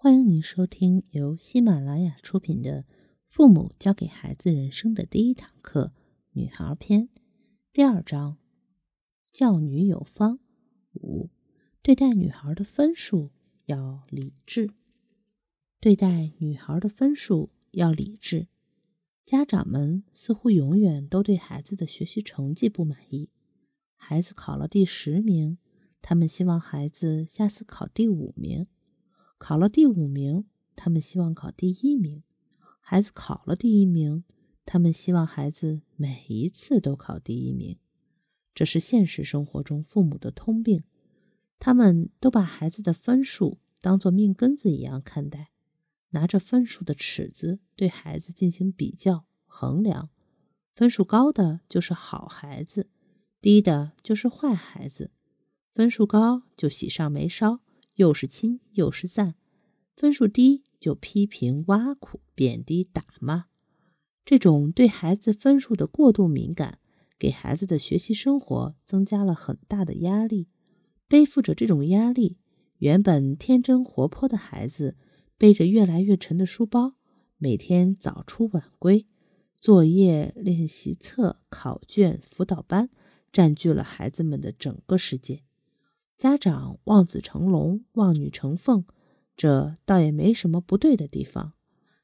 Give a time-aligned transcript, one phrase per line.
[0.00, 2.82] 欢迎您收听由喜马拉雅出品的
[3.26, 5.92] 《父母教给孩子人生的第一堂课——
[6.34, 7.08] 女孩篇》
[7.72, 8.38] 第二章：
[9.32, 10.38] 教女有方。
[10.94, 11.30] 五、
[11.82, 13.32] 对待女孩的分数
[13.66, 14.70] 要理智。
[15.80, 18.46] 对待女孩的分数要理智。
[19.24, 23.30] 家长们似乎永远都对孩子的学习成绩不满意。
[23.96, 25.58] 孩子考了第十名，
[26.00, 28.68] 他们希望孩子下次考第五名。
[29.38, 30.44] 考了第五名，
[30.76, 32.22] 他们希望考第一名；
[32.80, 34.24] 孩子考了第一名，
[34.66, 37.78] 他们希望孩子每一次都考第一名。
[38.54, 40.82] 这是现实生活中父母的通病，
[41.60, 45.52] 他们都把孩子的分数当作命根子一样看待，
[46.10, 50.10] 拿着分数的尺子对孩子进行比较衡量，
[50.74, 52.90] 分数高的就是好孩子，
[53.40, 55.12] 低的就是坏孩子。
[55.70, 57.60] 分数高就喜上眉梢。
[57.98, 59.34] 又是亲又是赞，
[59.96, 63.46] 分数低就批评挖苦、贬低打骂。
[64.24, 66.78] 这种对孩子分数的过度敏感，
[67.18, 70.46] 给孩子的学习生活增加了很大的压力。
[71.08, 72.38] 背负着这种压力，
[72.76, 74.96] 原本天真活泼的孩子，
[75.36, 76.94] 背着越来越沉的书包，
[77.36, 79.08] 每天早出晚归，
[79.60, 82.90] 作业、练习册、考卷、辅导班，
[83.32, 85.47] 占据了孩子们的整个世界。
[86.18, 88.84] 家长望子成龙，望女成凤，
[89.36, 91.52] 这倒也没什么不对的地方。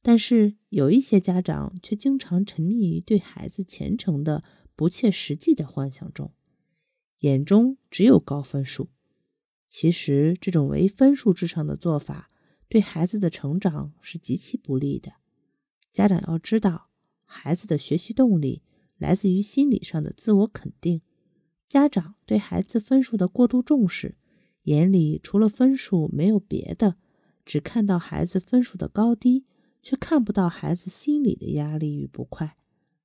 [0.00, 4.42] 但是有一些家长却经常沉迷于对孩子前程的
[4.74, 6.32] 不切实际的幻想中，
[7.18, 8.88] 眼中只有高分数。
[9.68, 12.30] 其实，这种唯分数至上的做法，
[12.70, 15.12] 对孩子的成长是极其不利的。
[15.92, 16.88] 家长要知道，
[17.26, 18.62] 孩子的学习动力
[18.96, 21.02] 来自于心理上的自我肯定。
[21.68, 24.16] 家长对孩子分数的过度重视，
[24.62, 26.96] 眼里除了分数没有别的，
[27.44, 29.44] 只看到孩子分数的高低，
[29.82, 32.56] 却看不到孩子心里的压力与不快。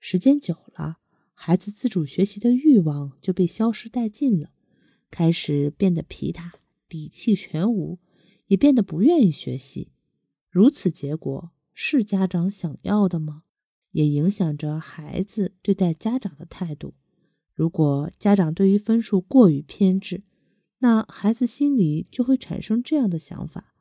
[0.00, 0.98] 时间久了，
[1.34, 4.50] 孩子自主学习的欲望就被消失殆尽了，
[5.10, 6.54] 开始变得皮塌，
[6.88, 7.98] 底气全无，
[8.46, 9.90] 也变得不愿意学习。
[10.48, 13.42] 如此结果是家长想要的吗？
[13.90, 16.94] 也影响着孩子对待家长的态度。
[17.56, 20.22] 如果家长对于分数过于偏执，
[20.80, 23.74] 那孩子心里就会产生这样的想法：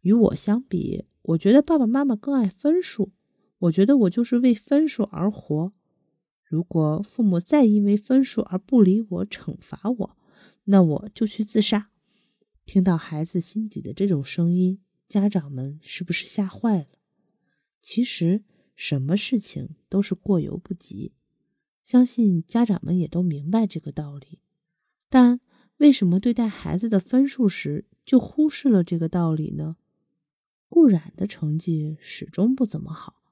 [0.00, 3.12] 与我相比，我觉得爸爸妈妈更爱分数，
[3.58, 5.74] 我觉得我就是为分数而活。
[6.42, 10.16] 如果父母再因为分数而不理我、惩罚我，
[10.64, 11.90] 那我就去自杀。
[12.64, 16.86] 听到孩子心底的这种声音，家长们是不是吓坏了？
[17.82, 18.44] 其实，
[18.74, 21.12] 什么事情都是过犹不及。
[21.84, 24.40] 相信家长们也都明白这个道理，
[25.10, 25.38] 但
[25.76, 29.76] 为什么对待孩子的分数时就忽视了这个道理呢？
[30.70, 33.22] 顾冉的成绩始终不怎么好，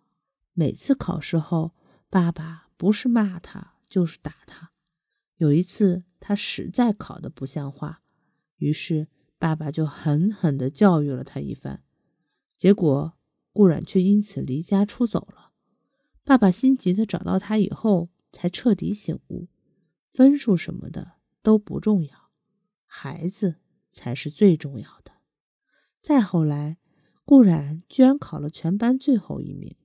[0.52, 1.72] 每次考试后，
[2.10, 4.70] 爸爸不是骂他就是打他。
[5.38, 8.02] 有一次，他实在考得不像话，
[8.58, 9.08] 于是
[9.38, 11.82] 爸爸就狠狠地教育了他一番，
[12.58, 13.14] 结果
[13.54, 15.52] 顾冉却因此离家出走了。
[16.22, 18.10] 爸爸心急的找到他以后。
[18.32, 19.46] 才彻底醒悟，
[20.12, 21.12] 分数什么的
[21.42, 22.30] 都不重要，
[22.86, 23.56] 孩子
[23.92, 25.12] 才是最重要的。
[26.00, 26.78] 再后来，
[27.24, 29.76] 顾冉居然考了全班最后一名。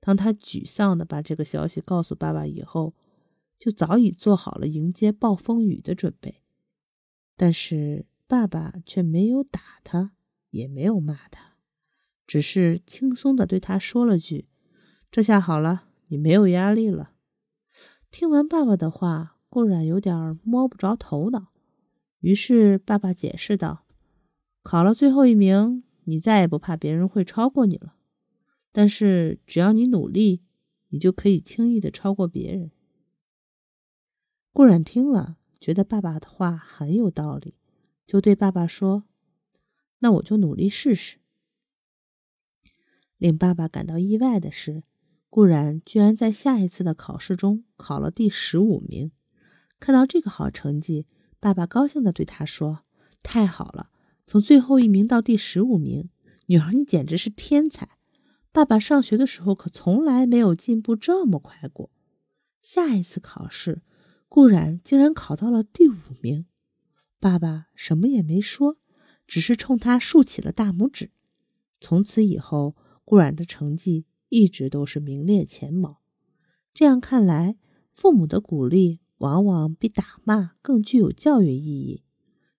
[0.00, 2.94] 当他沮丧的把这个消息告诉爸爸以后，
[3.58, 6.40] 就早已做好了迎接暴风雨的准备。
[7.36, 10.12] 但是爸爸却没有打他，
[10.50, 11.56] 也没有骂他，
[12.26, 14.48] 只是轻松的对他说了句
[15.10, 17.12] ：“这下好了，你没有压力了。”
[18.10, 21.52] 听完爸爸的话，顾冉有点摸不着头脑。
[22.20, 23.84] 于是爸爸解释道
[24.64, 27.94] ：“考了最后一名，你再也不怕别人会超过你了。
[28.72, 30.42] 但是只要你努力，
[30.88, 32.72] 你就可以轻易的超过别人。”
[34.52, 37.54] 顾冉听了，觉得爸爸的话很有道理，
[38.06, 39.04] 就对爸爸说
[40.00, 41.18] ：“那我就努力试试。”
[43.18, 44.82] 令爸爸感到意外的是。
[45.30, 49.12] 顾然居然在下一次的考试中考了第十五名。
[49.78, 51.06] 看到这个好成绩，
[51.38, 52.80] 爸爸高兴地对他说
[53.22, 53.90] ：“太好了，
[54.26, 56.08] 从最后一名到第十五名，
[56.46, 57.90] 女儿你简直是天才！
[58.50, 61.90] 爸爸上学的时候可从来没有进步这么快过。”
[62.60, 63.82] 下一次考试，
[64.28, 66.46] 顾然竟然考到了第五名。
[67.20, 68.78] 爸爸什么也没说，
[69.26, 71.10] 只是冲他竖起了大拇指。
[71.80, 74.06] 从此以后，顾然的成绩。
[74.28, 76.00] 一直都是名列前茅。
[76.74, 77.56] 这样看来，
[77.90, 82.04] 父母的鼓励往往比打骂更具有教育意义。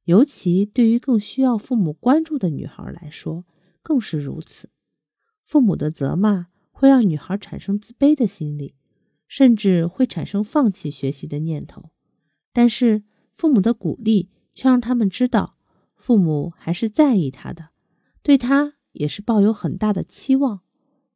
[0.06, 3.46] 尤其对于更需要父母关注的女孩来说，
[3.84, 4.70] 更是如此。
[5.44, 8.74] 父母的责骂会让女孩产生自卑的心理，
[9.28, 11.92] 甚至会产生放弃学习的念头。
[12.52, 13.04] 但是
[13.36, 15.58] 父母的鼓励却让他们知道，
[15.96, 17.70] 父母还是在意他的，
[18.24, 20.62] 对他也是抱有很大的期望。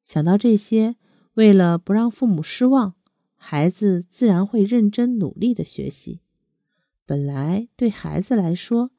[0.03, 0.95] 想到这些，
[1.33, 2.95] 为了不让父母失望，
[3.35, 6.21] 孩子自然会认真努力的学习。
[7.05, 8.91] 本来对孩子来说，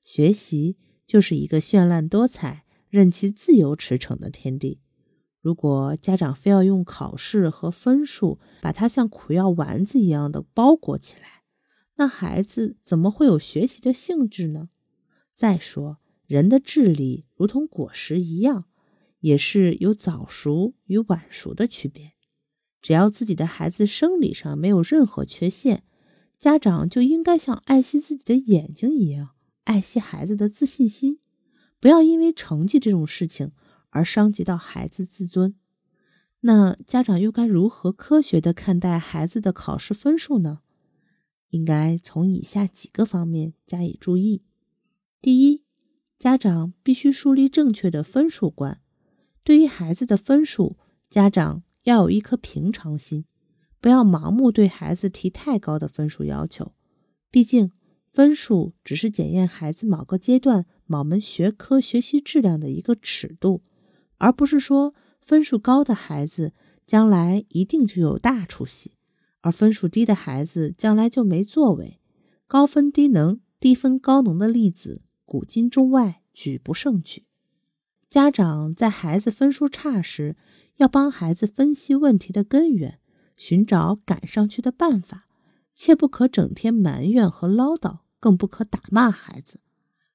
[0.00, 0.76] 学习
[1.06, 2.64] 就是一个绚烂多彩。
[2.88, 4.80] 任其自由驰骋的天地。
[5.40, 11.42] 如果家长非要用考试和分数把它像苦药丸子一样的包裹起来，
[11.96, 14.70] 那孩子怎么会有学习的兴致呢？
[15.34, 18.64] 再说，人的智力如同果实一样，
[19.26, 22.12] 也是有早熟与晚熟的区别。
[22.80, 25.82] 只要自己的孩子生理上没有任何缺陷，
[26.38, 29.30] 家长就应该像爱惜自己的眼睛一样
[29.64, 31.18] 爱惜孩子的自信心。
[31.80, 33.50] 不要因为成绩这种事情
[33.90, 35.56] 而伤及到孩子自尊。
[36.42, 40.60] 那家长又该如何科学的看待孩子的考试分数呢？
[41.48, 44.44] 应该从以下几个方面加以注意。
[45.20, 45.64] 第一，
[46.16, 48.80] 家长必须树立正确的分数观。
[49.46, 50.76] 对于孩子的分数，
[51.08, 53.24] 家长要有一颗平常心，
[53.80, 56.72] 不要盲目对孩子提太高的分数要求。
[57.30, 57.70] 毕竟。
[58.12, 63.62] 分数只是检验孩子某个阶段某门学科学习质量的一个尺度，
[64.16, 66.54] 而不是说分数高的孩子
[66.86, 68.92] 将来一定就有大出息，
[69.42, 72.00] 而分数低的孩子将来就没作为。
[72.46, 77.25] 高分低能、低分高能的例子古今中外举不胜举。
[78.08, 80.36] 家长在孩子分数差时，
[80.76, 83.00] 要帮孩子分析问题的根源，
[83.36, 85.26] 寻找赶上去的办法，
[85.74, 88.00] 切不可整天埋怨和唠叨。
[88.18, 89.60] 更不可打骂孩子。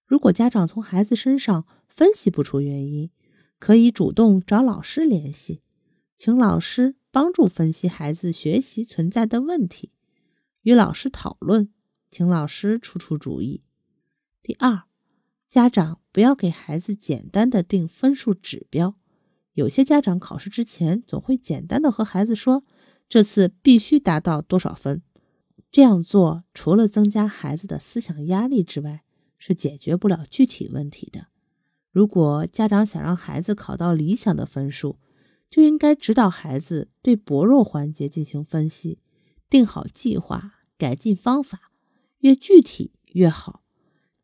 [0.06, 3.10] 如果家长从孩子身上分析不出原因，
[3.58, 5.62] 可以主动找老师联系，
[6.18, 9.94] 请老师帮助分析孩子学习存在的问题，
[10.64, 11.72] 与老师讨论，
[12.10, 13.64] 请老师出出主意。
[14.44, 14.84] 第二，
[15.52, 18.96] 家长不要给孩子简单的定分数指标。
[19.52, 22.64] 有些家长考试之前总会简单的和孩子说，
[23.10, 25.02] 这次必须达到多少分。
[25.70, 29.04] 这样做除了增加孩子的思想压力之外，
[29.38, 31.28] 是解决不了具体问题的。
[31.92, 35.00] 如果家长想让孩子考到理想的分数，
[35.50, 39.00] 就应该指导孩子对薄弱环节进行分析，
[39.50, 41.74] 定好计划、改进方法，
[42.20, 43.64] 越具体越好。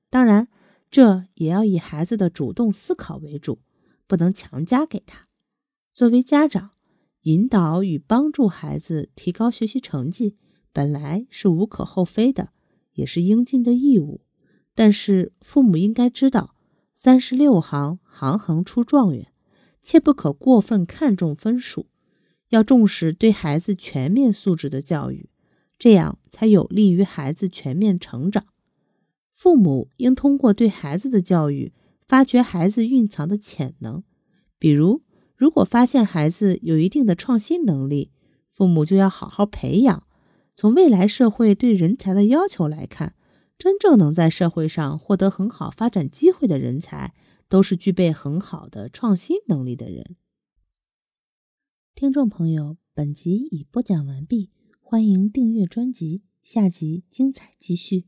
[0.10, 0.48] 当然，
[0.90, 3.60] 这也要以孩子的主动思考为主，
[4.08, 5.28] 不能强加给他。
[5.94, 6.72] 作为家长，
[7.24, 10.38] 引导与帮助孩子提高学习成绩。
[10.72, 12.52] 本来是无可厚非的，
[12.94, 14.22] 也是应尽的义务。
[14.76, 16.56] 但是父母应该知道，
[16.94, 19.34] 三十六行，行行出状元，
[19.82, 21.88] 切不可过分看重分数，
[22.50, 25.32] 要重视对孩子全面素质的教育，
[25.80, 28.46] 这样才有利于孩子全面成长。
[29.38, 31.72] 父母应通过对孩子的教育，
[32.08, 34.04] 发掘孩子蕴藏的潜能。
[34.58, 35.04] 比如，
[35.36, 38.12] 如果发现孩子有一定的创新能力，
[38.50, 40.08] 父母就要好好培养。
[40.56, 43.14] 从未来社会对人才的要求来看，
[43.60, 47.14] 真正能在社会上获得很好发展机会的人才，
[47.48, 50.16] 都是具备很好的创新能力的人。
[51.94, 54.50] 听众朋友，本集已播讲完毕，
[54.82, 58.08] 欢迎订阅专辑，下集精彩继续。